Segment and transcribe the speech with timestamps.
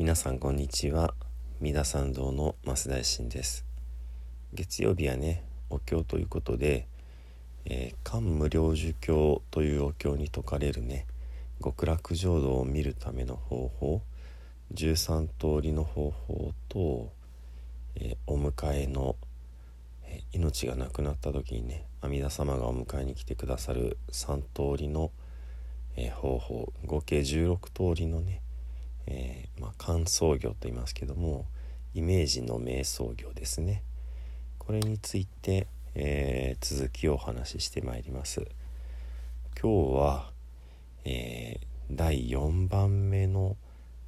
[0.00, 1.12] 皆さんこんにちは。
[1.60, 3.66] 三田参道の増大臣です。
[4.54, 6.86] 月曜日はねお経ということで、
[7.66, 11.06] えー、漢無量寿経というお経に説かれるね
[11.62, 14.02] 極楽浄土を見るための方法
[14.72, 17.12] 13通りの方法と、
[17.96, 19.16] えー、お迎えの、
[20.06, 25.10] えー、命がなくなった時にね阿弥陀様がお迎えに来てくださる3通りの、
[25.94, 28.40] えー、方法合計16通りのね、
[29.10, 31.44] えまあ、観想業と言いますけども
[31.94, 33.82] イメージの瞑想業ですね。
[34.58, 38.46] これについて、え続きをお話ししてまいります。
[39.60, 40.30] 今日は、
[41.04, 41.58] え
[41.90, 43.56] 第4番目の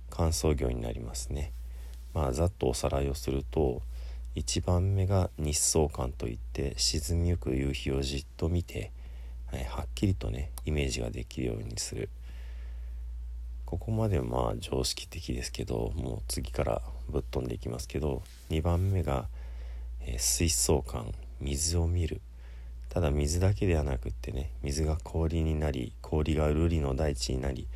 [0.08, 1.52] 観想業になりますね。
[2.14, 3.82] まあざっとおさらいをすると
[4.36, 8.92] 1番目が日相観といって沈みゆく夕日をじっと見て、
[9.50, 12.08] はい、はっきりとねイメージができるようにする。
[13.72, 19.28] ここまでまあ常識的ですけどもう次からぶっ飛んでいきますけど2番目が、
[20.02, 22.20] えー、水槽感水を見る。
[22.90, 27.66] ただ水だけではなくってね水が氷になり氷が瑠璃の大地になり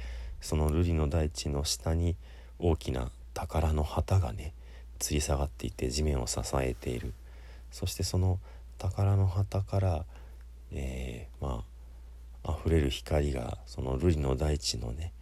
[0.42, 2.14] その瑠璃の大地の下に
[2.58, 4.52] 大きな宝の旗がね
[4.98, 7.14] 吊り下がっていて地面を支えている。
[7.72, 8.38] そしてその
[8.76, 10.04] 宝の旗から、
[10.72, 11.64] えー、ま
[12.44, 15.14] あ溢れる光がその瑠璃の大地のね、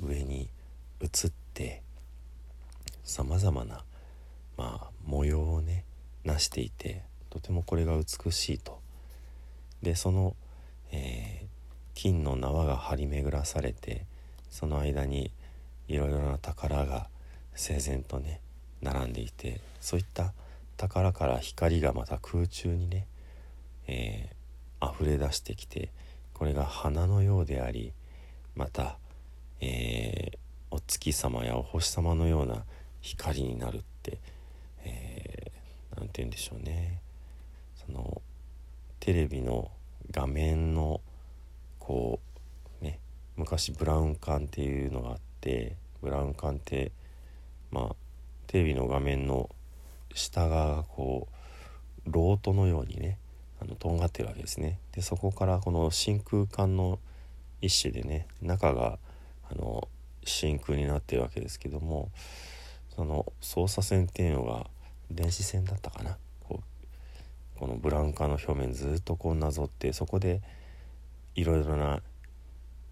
[0.00, 0.48] 上に
[1.00, 1.82] 映って
[3.04, 3.84] さまざまな、
[4.56, 5.84] ま、模様をね
[6.24, 8.80] 成していてとてもこれが美しいと。
[9.82, 10.34] でその、
[10.90, 11.46] えー、
[11.94, 14.06] 金の縄が張り巡らされて
[14.50, 15.30] その間に
[15.86, 17.08] いろいろな宝が
[17.54, 18.40] 整然とね
[18.82, 20.32] 並んでいてそういった
[20.76, 23.06] 宝から光がまた空中にね、
[23.86, 25.90] えー、溢れ出してきて
[26.32, 27.92] これが花のようであり
[28.56, 28.98] また、
[29.60, 30.36] えー、
[30.70, 32.64] お月様やお星様のような
[33.00, 34.18] 光になるって
[34.84, 37.00] 何、えー、て言うんでしょうね。
[37.86, 38.20] その
[39.00, 39.70] テレビの
[40.10, 41.00] 画面の
[41.78, 42.20] こ
[42.80, 42.98] うね
[43.36, 46.92] 昔ブラウン管っていうのがあってブラウン管って
[47.70, 47.96] まあ
[48.46, 49.48] テレビの画面の
[50.14, 51.28] 下側がこ
[52.06, 53.18] うロートのようにね
[53.60, 54.78] あのとんがってるわけですね。
[54.92, 56.98] でそこからこの真空管の
[57.60, 58.98] 一種でね中が
[59.50, 59.88] あの
[60.24, 62.10] 真空になってるわけですけども
[62.94, 64.66] その操作線っていうのが
[65.10, 66.16] 電子線だったかな。
[66.48, 70.40] こうこのブラン管の表面ずっとこうなぞってそこで
[71.34, 72.00] いろいろな、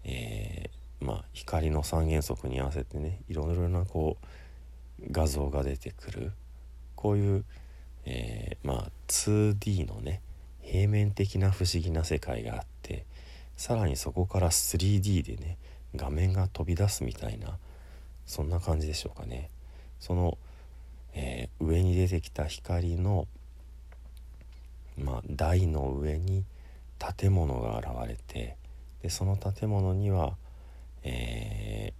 [0.03, 6.31] えー、まあ、光の三原則に合わせてねいろいろなこう画像が出てくる。
[6.95, 7.45] こういう、
[8.05, 10.21] えー、まあ 2D のね
[10.61, 13.05] 平面的な不思議な世界があって
[13.57, 15.57] さらにそこから 3D でね
[15.95, 17.57] 画面が飛び出すみたいな
[18.25, 19.49] そんな感じでしょうかね。
[19.99, 20.37] その、
[21.13, 23.27] えー、上に出てきた光の
[24.97, 26.43] まあ台の上に
[26.99, 28.57] 建物が現れて
[29.01, 30.35] でその建物には、
[31.03, 31.93] え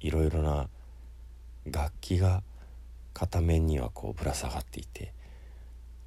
[0.00, 0.68] ー、いろいろな
[1.66, 2.42] 楽器が
[3.12, 5.12] 片面にはこうぶら下がっていて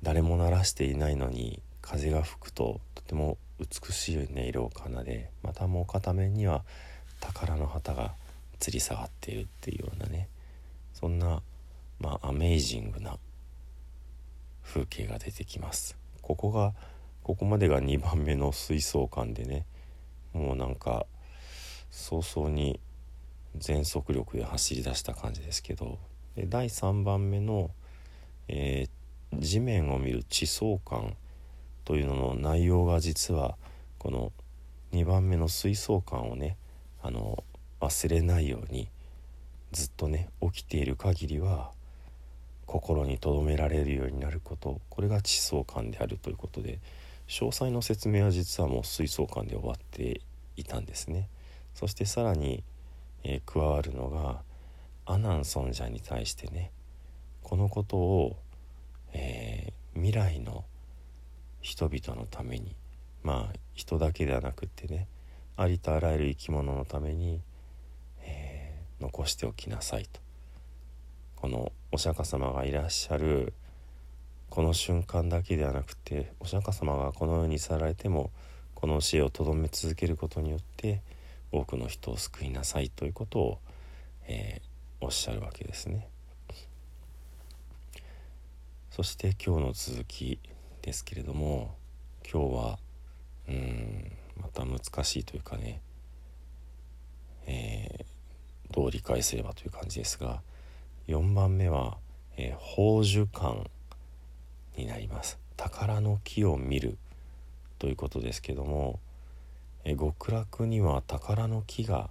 [0.03, 6.63] 誰も鳴らしていないのに風が吹くととても美しい音色を奏でまたもう片面には
[7.19, 8.13] 宝の旗が
[8.59, 10.27] 吊り下がっているっていうようなね
[10.93, 11.41] そんな
[11.99, 13.17] まあアメイジングな
[14.63, 15.97] 風景が出てきます。
[16.21, 16.73] ここが
[17.23, 19.65] ここまでが2番目の水槽館でね
[20.33, 21.05] もうなんか
[21.91, 22.79] 早々に
[23.55, 25.97] 全速力で走り出した感じですけど
[26.35, 27.71] で第3番目の、
[28.47, 31.15] えー、地面を見る地層感
[31.85, 33.57] というのの内容が実は
[33.97, 34.31] この
[34.91, 36.57] 2番目の水槽感をね
[37.01, 37.43] あの
[37.79, 38.89] 忘れないように
[39.71, 41.71] ずっとね起きている限りは
[42.65, 46.79] 心に留められるようになることこれが地層感であるということで
[47.27, 50.21] 詳細の説明は実はもう水槽感で終わって
[50.55, 51.29] いたんですね。
[51.75, 52.63] そしてさらに
[53.23, 54.41] えー、加わるのが
[55.05, 56.71] 阿南尊者に対してね
[57.43, 58.37] このことを、
[59.13, 60.63] えー、未来の
[61.61, 62.75] 人々のために
[63.23, 65.07] まあ人だけではなくってね
[65.61, 67.41] ありとあらゆる生き物のために、
[68.21, 70.21] えー、残しておきなさいと
[71.35, 73.51] このお釈迦様がいらっしゃる
[74.49, 78.31] この瞬間だけではなくてお釈迦様がこの世に去られても
[78.73, 81.01] この教えをとどめ続けることによって
[81.51, 83.59] 多くの人を救いなさいということを、
[84.29, 86.07] えー、おっしゃるわけですね。
[88.91, 90.39] そして今日の続き
[90.83, 91.75] ですけれども
[92.23, 92.79] 今日は
[93.49, 95.81] うんまた難しいというかね、
[97.45, 100.41] えー、ことを理解すればという感じですが
[101.07, 101.97] 4番目は、
[102.37, 103.69] えー、宝珠館
[104.77, 105.39] になります。
[105.57, 106.97] 宝の木を見る
[107.79, 108.99] ということですけども、
[109.83, 112.09] えー、極楽には宝の木が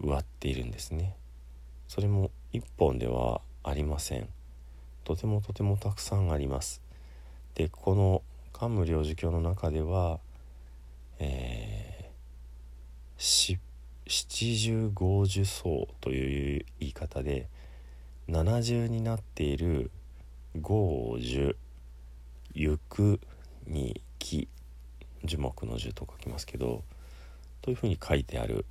[0.00, 1.14] 植わっているんですね。
[1.88, 4.28] それも1本ではありません。
[5.04, 6.80] とてもとてもたくさんあります。
[7.54, 8.22] でこの
[8.52, 10.18] 桓武領事教の中では、
[11.20, 13.58] えー、
[14.06, 17.46] 七十五十層という言い方で
[18.26, 19.90] 七重になっている
[20.60, 21.56] 五十
[22.54, 23.20] 行く
[23.66, 24.48] に木
[25.24, 26.82] 樹木の樹と書きますけど
[27.62, 28.64] というふうに書いてある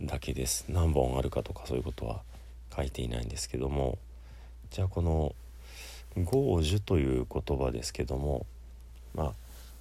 [0.00, 0.64] だけです。
[0.68, 2.22] 何本あるかとかそういうことは
[2.74, 3.98] 書いていないんですけども
[4.70, 5.34] じゃあこの
[6.16, 8.46] 「豪樹」という言葉ですけども
[9.14, 9.34] まあ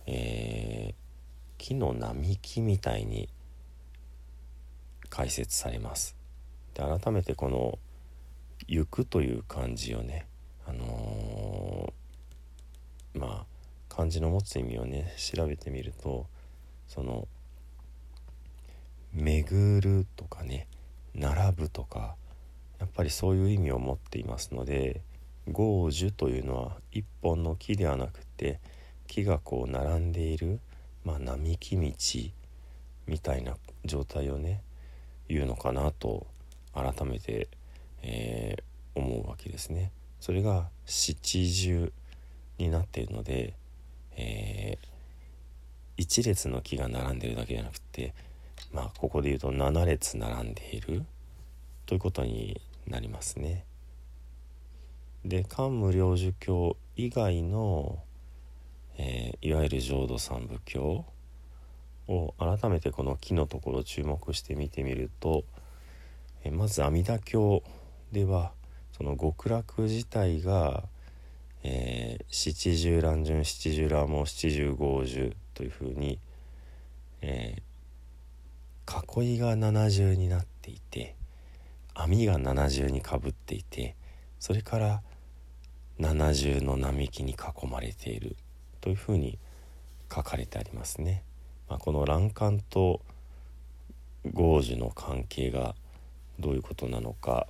[0.08, 1.09] えー、
[1.60, 3.30] 木の並木みたいに
[5.10, 6.16] 解説されます。
[6.74, 7.78] で改めてこの
[8.68, 10.26] 「行く」という漢字をね
[10.66, 13.46] あのー、まあ
[13.90, 16.26] 漢字の持つ意味をね調べてみると
[16.88, 17.28] その
[19.14, 20.68] 「巡る」とかね
[21.14, 22.16] 「並ぶ」とか
[22.80, 25.02] やっぱりそういう意味を持っていますので
[25.52, 28.62] 「豪樹」というのは一本の木ではなくて
[29.08, 30.60] 木がこう並んでいる、
[31.04, 31.92] まあ、並木道
[33.08, 33.56] みたいな
[33.86, 34.62] 状態をね
[35.28, 36.28] 言うのかなと
[36.74, 37.48] 改めて、
[38.02, 39.92] えー、思うわけですね。
[40.20, 41.92] それが七重
[42.58, 43.54] になっているので、
[44.18, 44.88] えー、
[45.98, 48.14] 一列の木が並んでるだけじゃなくて
[48.74, 51.06] まあここで言うと7列並んでいる
[51.86, 53.66] ということになりますね。
[55.26, 58.00] で漢無量寿経以外の
[59.02, 61.06] えー、いわゆる浄土三部経
[62.10, 65.46] を改めてこの木のところ注目して見てみると、
[66.44, 67.64] えー、まず阿弥陀経
[68.12, 68.52] では
[68.92, 70.84] その極楽自体が、
[71.64, 76.20] えー、七十乱順七十羅網七十五十というふうに、
[77.22, 81.16] えー、囲いが七重になっていて
[81.94, 83.96] 網が七重にかぶっていて
[84.42, 85.02] それから
[86.00, 88.36] 七重の並木に囲まれている。
[88.82, 89.38] というふうに
[90.14, 91.24] 書かれてありますね。
[91.68, 93.02] まあ、この欄干と
[94.34, 95.76] 豪樹の関係が
[96.40, 97.48] どういうことなのか。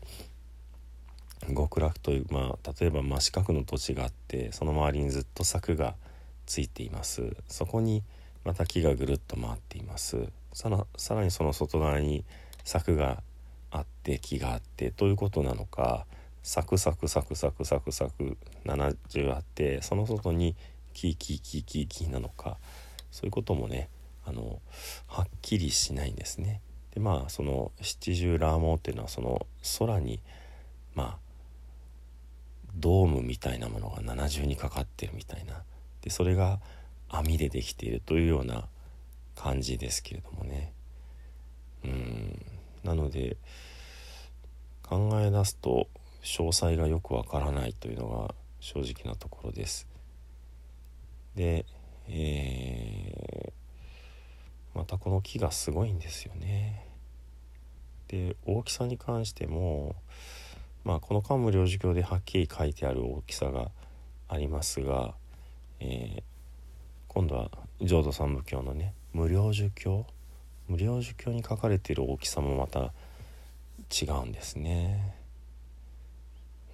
[1.48, 5.96] 極楽という、まあ、例えば真四角の土地があってその周りにずっと柵が
[6.46, 7.36] ついています。
[7.48, 8.04] そこに
[8.44, 10.28] また木がぐるっと回っています。
[10.54, 12.26] さらさらにその外側に
[12.66, 13.24] 柵が
[13.72, 16.06] あって木があってということなのか。
[16.42, 20.56] サクサクサクサクサクサク70あってその外に
[21.00, 22.57] キーキーキーキーキーなのか
[23.12, 23.90] そういうこともね
[24.25, 24.62] あの
[25.07, 26.62] はっきりしないんですね。
[26.94, 29.46] でまあその七重ラーモっていうのはその
[29.80, 30.19] 空に
[30.96, 31.18] まあ
[32.75, 35.63] ドームみたいなものが七重にかかってるみたいな
[36.01, 36.60] でそれが
[37.07, 38.66] 網でできているというような
[39.36, 40.74] 感じですけれどもね
[41.86, 42.45] うん
[42.84, 43.38] なので
[44.84, 45.88] 考え出すと
[46.24, 49.89] 詳細がよくわからないというのが正直なところです。
[51.40, 51.66] で、
[52.10, 56.86] えー、またこの木がすごいんですよね。
[58.10, 59.96] で大きさに関しても、
[60.84, 63.72] まあ、この漢武領事教ではっきり書いてある大きさが
[64.28, 65.14] ありますが、
[65.80, 66.24] えー、
[67.08, 67.50] 今度は
[67.81, 70.06] 浄土三部教のね無料寿教？
[70.68, 72.92] 無料寿教に書かれている大きさもまた
[73.90, 75.16] 違うんですね。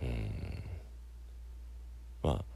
[0.01, 0.63] うん
[2.23, 2.54] まあ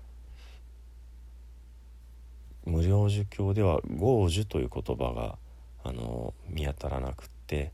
[2.70, 5.38] 無料儒教では豪樹という言葉が
[5.84, 7.72] あの見当たらなくって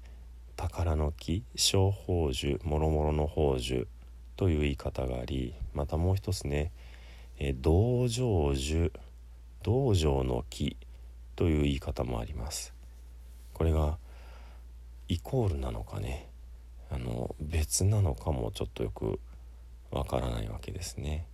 [0.55, 3.87] 宝の木小宝珠もろもろの宝珠
[4.37, 6.71] という言い方がありまたもう一つね
[7.37, 8.93] え道成樹
[9.63, 10.77] 道場の木
[11.35, 12.73] という言い方もあります。
[13.53, 13.97] これが
[15.09, 16.29] イコールなのかね？
[16.89, 19.19] あの別なのかもちょっとよく
[19.91, 21.25] わからないわけですね。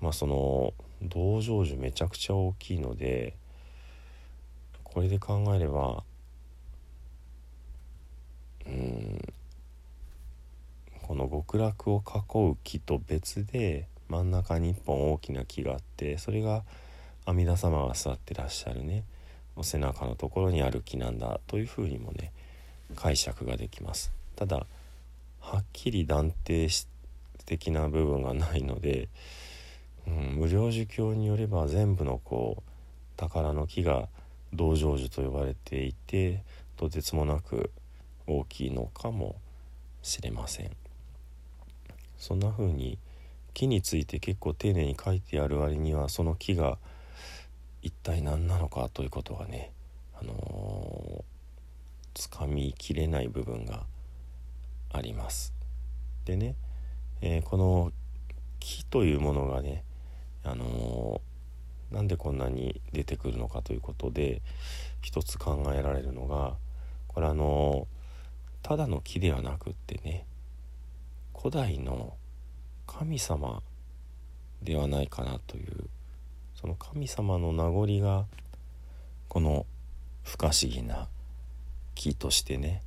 [0.00, 3.34] まあその道成樹めちゃくちゃ大きいので
[4.84, 6.02] これで考えれば
[8.66, 9.34] うん
[11.02, 16.64] この極楽を囲う木と別で真ん中に一本大きな木があってそれが
[17.26, 19.04] 阿弥陀様が座ってらっしゃるね
[19.56, 22.32] お背中のところにある木なんだというふうにもね
[22.94, 24.12] 解釈ができます。
[24.36, 24.66] ただ
[25.40, 26.68] はっきり断定
[27.46, 29.08] 的な部分がないので
[30.06, 32.70] うん、無料寿教によれば全部のこう
[33.16, 34.08] 宝の木が
[34.52, 36.42] 道成樹と呼ばれていて
[36.76, 37.70] とてつもなく
[38.26, 39.36] 大きいのかも
[40.02, 40.70] しれません。
[42.18, 42.98] そんな風に
[43.54, 46.78] 木について結構丁寧に書いてある割にはその木が
[47.82, 49.72] 一体何なのかということがね
[50.20, 51.24] あの
[52.14, 53.84] つかみきれない部分が
[54.92, 55.52] あります。
[56.24, 56.54] でね、
[57.20, 57.92] えー、この
[58.58, 59.84] 木というものがね
[60.46, 64.42] あのー、なんでこんなに出てくるのかということで
[65.02, 66.54] 一つ考えられるのが
[67.08, 70.24] これあのー、ただの木ではなくってね
[71.36, 72.14] 古代の
[72.86, 73.62] 神様
[74.62, 75.88] ではないかなという
[76.54, 78.26] その神様の名残が
[79.28, 79.66] この
[80.22, 81.08] 不可思議な
[81.94, 82.82] 木としてね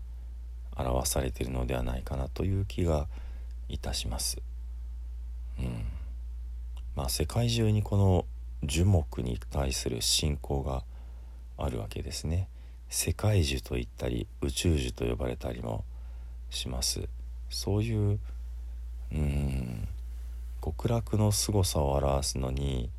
[0.75, 3.07] 表されているのではないかなという気が
[3.67, 4.37] いたします。
[5.59, 5.98] うん
[6.99, 8.25] まあ、世界中にこの
[8.61, 10.83] 樹木に対する信仰が
[11.57, 12.49] あるわけですね。
[12.89, 15.85] 世界樹と言ったり宇宙樹と呼ばれたりも
[16.49, 17.07] します。
[17.49, 18.19] そういう
[19.13, 19.87] うん
[20.61, 22.89] 極楽の凄さを表すのに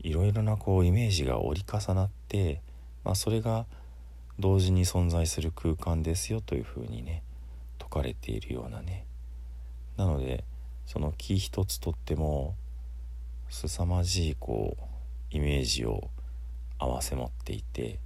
[0.00, 2.60] いろいろなこうイメージが折り重なって、
[3.02, 3.64] まあ、それが
[4.38, 7.22] 同時に存在する空間ですよというふうにね
[7.78, 9.06] 説かれているようなね
[9.96, 10.44] なので
[10.84, 12.56] その木一つとっても
[13.56, 14.84] 凄まじいこう
[15.34, 16.10] イメージを
[16.78, 17.98] 併せ持っていて、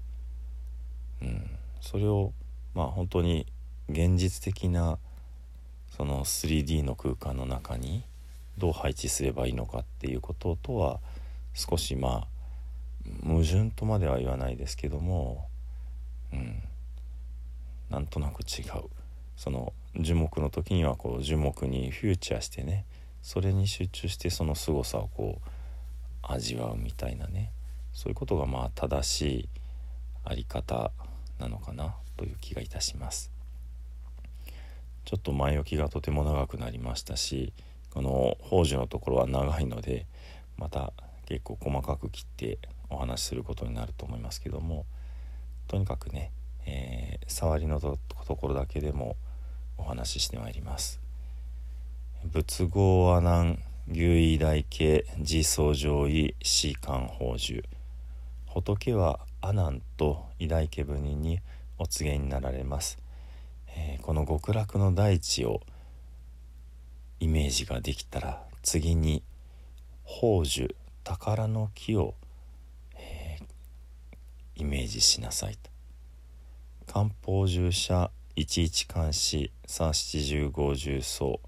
[1.21, 2.33] うん、それを
[2.73, 3.47] まあ本当に
[3.89, 4.99] 現実的な
[5.97, 8.05] その 3D の空間の中に
[8.59, 11.01] どう配置すればいいのかっていうこととは
[11.55, 15.49] 少しまあ矛盾とまでは言わないですけども、
[16.33, 16.63] うん、
[17.91, 18.85] なんとなく違う。
[19.37, 22.85] その樹木の時にはこう樹木にフューチャーしてね
[23.23, 25.49] それに集中してその凄さをこう
[26.23, 27.53] 味わうみたいなね
[27.93, 29.49] そういうことがまあ正しい
[30.25, 30.93] あり方
[31.39, 33.31] なのかなという気がいたします
[35.05, 37.53] ちょっと前置きがとても長くなりましたし
[37.93, 40.07] この宝珠のところは長いので
[40.57, 40.93] また
[41.27, 42.59] 結構細かく切って
[42.89, 44.85] お話しすることになると思いますけども
[45.69, 46.33] とにかくね、
[46.67, 47.99] えー、触りのと
[48.37, 49.17] ころだけでも
[49.79, 51.10] お話ししてまいります。
[52.33, 53.59] 仏号阿南
[53.89, 57.61] 牛医大家自相上位士官宝珠
[58.47, 61.41] 仏は阿南と偉大家分人に
[61.77, 63.01] お告げになられます、
[63.67, 65.61] えー、この極楽の大地を
[67.19, 69.25] イメージができたら次に
[70.05, 70.69] 宝珠
[71.03, 72.15] 宝の木を、
[72.95, 75.69] えー、イメージしなさいと
[76.87, 81.41] 漢方従者一一監視三七十五十層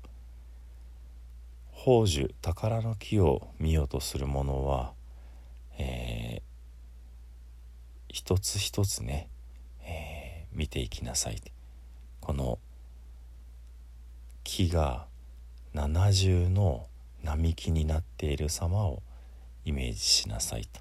[1.85, 4.93] 宝珠宝の木を見ようとする者は、
[5.79, 6.43] えー、
[8.07, 9.29] 一つ一つね、
[9.85, 11.43] えー、見ていきなさい。
[12.21, 12.61] この
[14.45, 15.07] 木が
[15.75, 16.87] 七重の
[17.25, 19.03] 並木になっている様を
[19.65, 20.81] イメージしなさいと。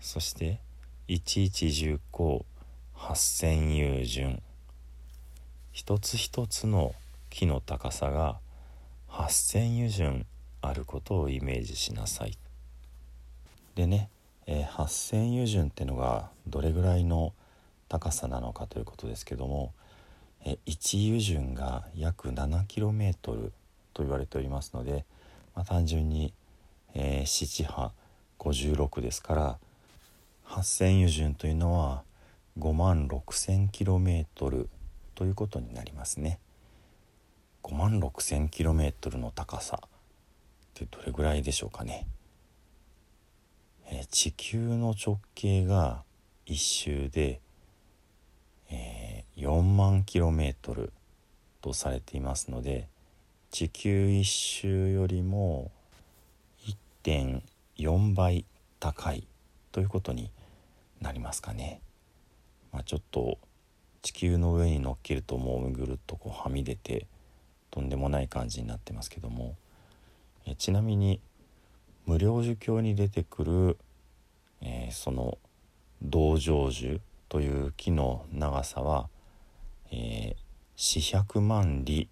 [0.00, 0.58] そして
[1.06, 2.44] 1110項
[2.94, 4.42] 八千友順。
[5.70, 6.96] 一つ一つの
[7.30, 8.40] 木の高さが
[9.08, 10.26] 八千油順
[10.60, 12.38] あることをイメージしなさい
[13.74, 14.10] でね、
[14.46, 17.32] えー、八千油順ってのがどれぐらいの
[17.88, 19.72] 高さなのかということですけども、
[20.44, 23.14] えー、1油順が約 7km
[23.94, 25.04] と言われておりますので、
[25.54, 26.32] まあ、単純に、
[26.94, 27.92] えー、7波
[28.38, 29.58] 56ですから
[30.46, 32.02] 8,000油順というのは
[32.58, 34.66] 5万 6,000km
[35.14, 36.38] ということになりますね。
[37.62, 39.88] 5万 6,000km の高さっ
[40.74, 42.06] てどれぐらいでしょうかね。
[43.90, 46.02] えー、地球の直径が
[46.46, 47.40] 1周で、
[48.70, 50.90] えー、4万 km
[51.60, 52.88] とされていますので
[53.50, 55.70] 地球1周よりも
[57.04, 58.44] 1.4倍
[58.78, 59.26] 高い
[59.72, 60.30] ということに
[61.00, 61.80] なりますかね。
[62.72, 63.38] まあ、ちょっと
[64.02, 67.06] 地球の上に乗っけるともうぐるっとこうはみ出て
[67.78, 69.54] とんでもない感じになってますけども。
[70.46, 71.20] えちなみに
[72.06, 73.78] 無料儒教に出てくる、
[74.62, 75.38] えー、その
[76.02, 79.08] 道成樹という木の長さは、
[79.92, 82.08] えー、400万里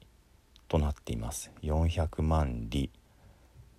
[0.69, 1.51] となっています。
[1.63, 2.91] 400万里。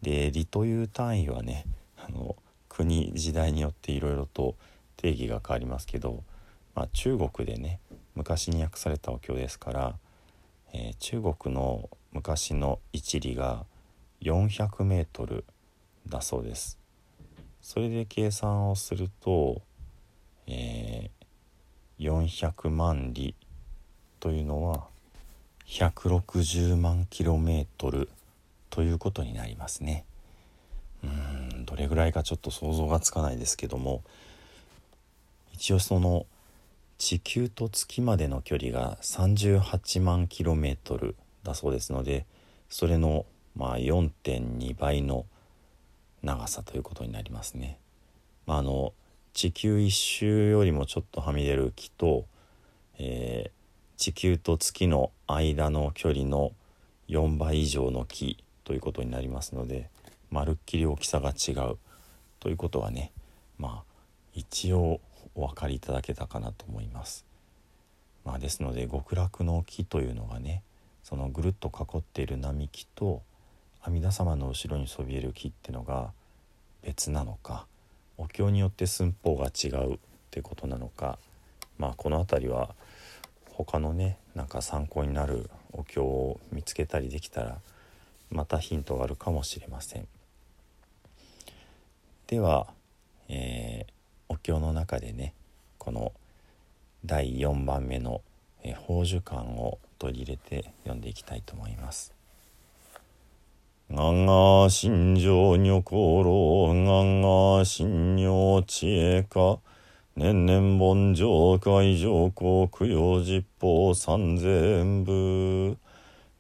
[0.01, 1.65] で里という単位はね
[1.98, 2.36] あの
[2.67, 4.56] 国時代によっていろいろと
[4.98, 6.24] 定義が変わりますけど、
[6.75, 7.79] まあ、中国でね
[8.13, 9.96] 昔に訳されたお経ですから
[10.79, 13.65] えー、中国の昔の一里が
[14.22, 15.43] 400メートル
[16.07, 16.77] だそうです。
[17.63, 19.63] それで計算をすると、
[20.46, 23.34] えー、400万里
[24.19, 24.86] というのは
[25.65, 28.07] 160万キロメートル
[28.69, 30.05] ということになりますね。
[31.03, 34.03] うんどれぐらいかちょっと想像がつかないですけども
[35.53, 36.27] 一応その
[36.97, 42.25] 地球と月までの距離が38万キロメートルだそうですので
[42.69, 43.25] それの
[43.55, 45.25] まあ4.2倍の
[46.23, 47.79] 長さということになりますね。
[48.45, 48.93] まあ、あの
[49.33, 52.25] 地球一周よりもちょっとはみ出る木と、
[52.97, 56.53] えー、地球と月の間の距離の
[57.09, 59.89] 4倍以上の木ということになりますので
[60.31, 61.77] まるっきり大きさが違う
[62.39, 63.11] ということはね
[63.57, 63.93] まあ
[64.33, 64.99] 一応
[65.38, 67.25] お分かりいただけたかなと思います。
[68.25, 70.62] まあ、ですので極楽の木というのがね
[71.03, 73.22] そのぐるっと囲っている並木と
[73.82, 76.12] 阿弥陀様の後ろにそびえる木ってのが
[76.82, 77.65] 別なのか
[78.17, 79.98] お経によって寸法が違うっ
[80.29, 81.17] てことなのか
[81.77, 82.75] まあこの辺りは
[83.53, 87.60] 他のねなんか参考になるお経を見つけたりできたら
[88.29, 90.08] またヒントがあるかもしれません。
[92.27, 92.67] では、
[93.29, 93.96] えー、
[94.38, 95.34] お経の中でね
[95.79, 96.13] この
[97.03, 98.22] 第4番目の
[98.63, 102.13] 「え、宝珠館」を取り入れて読んでいきたいと思います。
[103.89, 109.60] 我が心情女心我が心女知恵か
[110.15, 115.77] 年々盆上海上皇供養実法三千部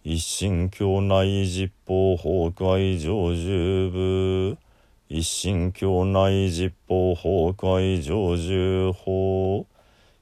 [0.03, 4.66] 一心教内実法崩壊上十部
[5.09, 9.65] 一心教内実法崩壊上十法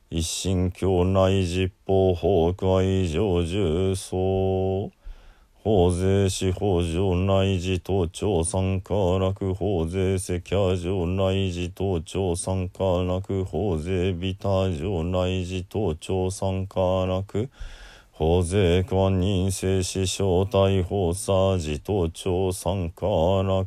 [0.10, 4.92] 一心教内実法崩壊上十層
[5.64, 17.50] 法税司法上内寺等庁参加楽法税赤夜上内寺等庁参加楽法税ビタ上内寺等庁参加楽
[18.18, 23.06] 法税官人正死招待法佐寺等庁参加
[23.44, 23.66] 楽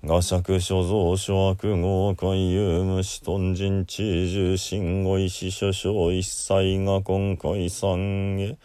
[0.00, 8.56] 画尺所蔵諸悪号海遊無視頓人知重心語意思諸将一切が今回三へ。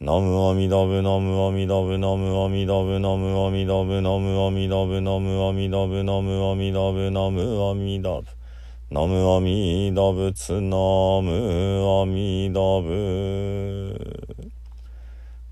[0.00, 8.43] ナムアミダブナムアミダブナムアミダブナムアミダブナムアミダブナムアミダブナムアミダブナムアミダブ。
[8.94, 10.68] ナムアミダブツナ
[11.20, 13.98] ムアミダブ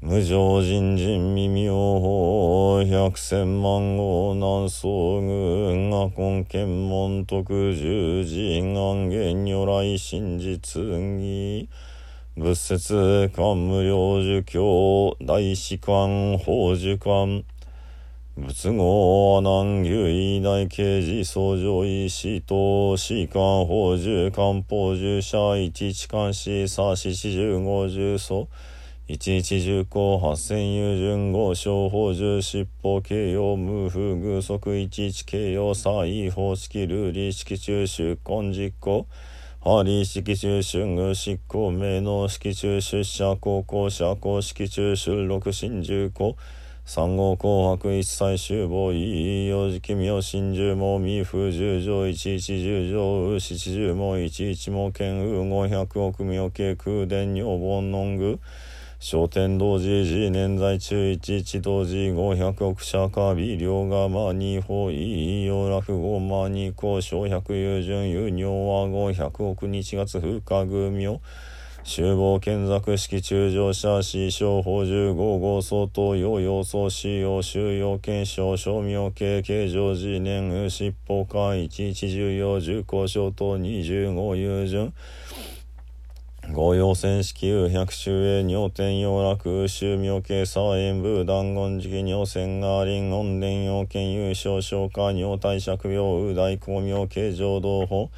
[0.00, 11.68] 無常人人未妙法百千万号南宋軍が根検門徳十字願言如来真実義。
[12.36, 17.42] 仏説官無料儒教大士官法樹官
[18.34, 28.48] 仏語南牛医大刑事総上医師等士官法樹官法樹者一一官士左四四十五十祖
[29.06, 39.04] 一一十項八千有順五小法十尻尾形容無風偶則一一形容差異方式ルーリ式中出根実行。
[39.64, 46.34] ハリー式中春宮執行名の式中出社高校社公式中収録新重校
[46.84, 58.40] 三号紅白一切集合いい幼児奇妙真珠も未風十条一一十条七十も一一も剣雨五百億妙慶空伝女房のんぐ。
[58.98, 71.20] 商店同時時年在中一一同時五百億社カビ両側二法い陽落語マニコ小百有順有尿は五百億日月風化偶名
[71.84, 84.92] 集合検索式中乗車 C 小法15号相当用要素 C を収容検証賞味系形状時年尻尾法官11重要重工消二25優順。
[86.54, 98.10] 合用線式右百周へ尿天用楽周妙計左縁部断言時期尿線が輪音伝用剣優勝消化尿体釈病右大光明形状同法。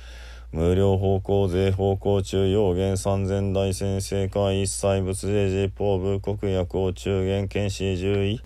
[0.56, 8.40] 無料方向税方向中要言三千大先生会一切仏税実法部国薬を中元検視獣医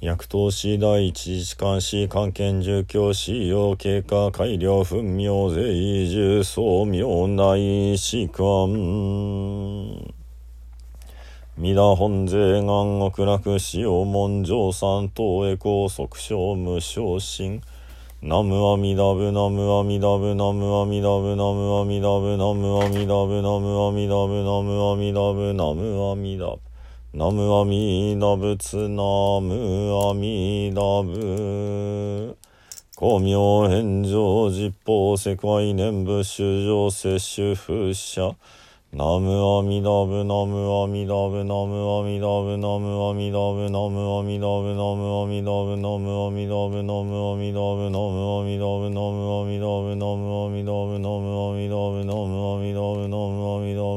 [0.00, 8.70] 薬刀師第一次士官士関係住教師用経過改良分明税重総明内士官。
[11.58, 17.60] 三田本税願極楽使用文上三等へ高速小無昇進
[18.22, 26.60] ナムアミダブナムアミダブナムアミダブナムアミダブナムアミダブナムアミダブナムアミダブナムアミダブ。
[27.14, 32.36] ナムアミダ仏ナムアミダブ。
[32.94, 37.56] 光明返上実法世界念仏主上摂取
[38.92, 53.89] ナムアミダブナムアミダブナムアミダブナムアミダブナムアミダブナムアミダブナムアミダブナムアミダブナムアミダブナムアミダブナムアミダブナムアミダブナムアミダブナムアミダブナムアミダブ、ナムアミダブ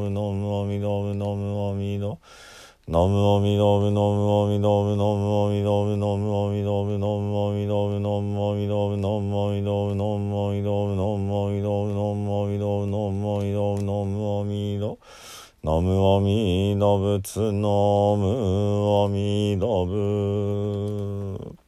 [2.85, 14.97] のむおみのむのむおみのむのむおみのむのむおみのむのむおみのむのむおみのむのむおみのむのむおみのむのむおみのむのむおみのむのむおみのむのむおみの
[15.63, 18.27] のむおみのぶつのむ
[19.03, 21.62] おみのぶ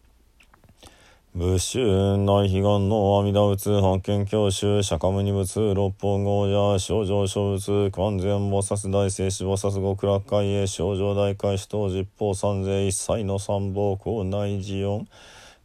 [1.37, 15.07] 仏宗大悲願の阿弥陀仏発見教習釈迦牟尼仏六方豪者症状諸仏完全菩薩大聖子菩薩極楽会へ症状大会使徒十方三世一切の三宝校内寺音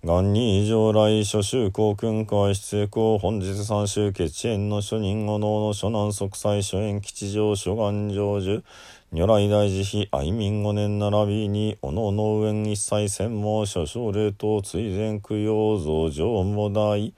[0.02, 8.62] 元に上来諸宗公訓会出成本日三宗決縁の諸人後能の諸南即祭諸縁吉祥諸願成就
[9.10, 17.12] 如来大慈悲愛民五年並びにおのの上一切専門諸奨霊等追善供養増上も大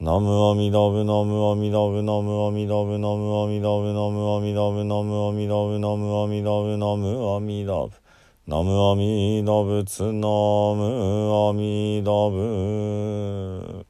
[0.00, 8.03] ナムアミダブナムアミダブナムアミダブナムアミダブナムアミダブナムアミダブナムアミダブナムアミダブ
[8.46, 13.86] ナムアミダブツナムアミダブ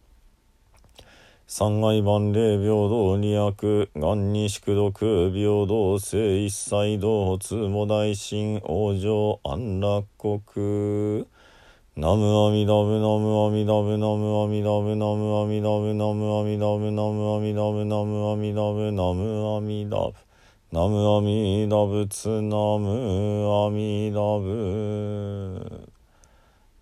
[1.48, 11.26] 三害万霊平等二悪願に宿毒平等性一切同発も大神往生安楽国
[11.96, 20.14] ナムアミダブナムアミダブナムアミダブナムアミダブナムアミダブナムアミダブナムアミダブナムアミダブ
[20.74, 25.88] ナムアミダブツナムアミダブ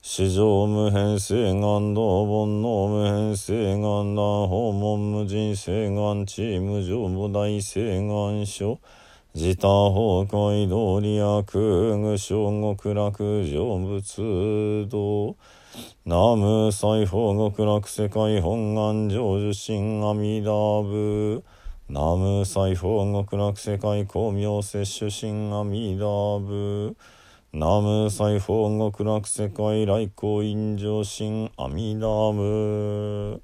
[0.00, 8.78] 史上無変性願道煩悩無変性願断訪問無人性願地無常母大性願書。
[9.34, 15.36] 自他崩壊道理悪無償極楽成仏道。
[16.06, 21.42] 南無西方極楽世界本願成就心阿弥陀仏。
[21.94, 26.96] 南無西方極楽世界光明摂取心阿弥陀仏
[27.50, 33.42] 南無西方極楽世界来光陰上心阿弥陀仏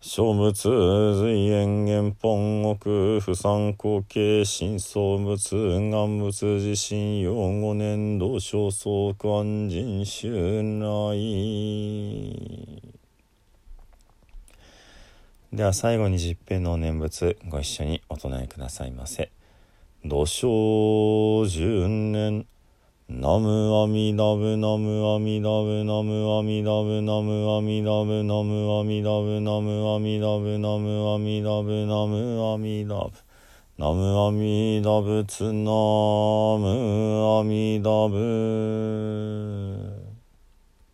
[0.00, 12.93] 小仏随縁元本国不参考系新相仏願仏自身用五年度小相関人襲来
[15.54, 19.30] では最後に十遍の念仏ご一緒にお唱えくださいませ。
[20.04, 22.44] 土生十年
[23.08, 33.12] ナムアミダブナムアミダブナムアミダブナムアミダブナムアミダブナムアミダブナムアミダブナムアミダブ
[33.78, 39.83] ナムアミダブツナムアミダブ